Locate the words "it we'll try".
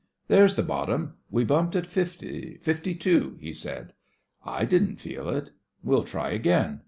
5.29-6.31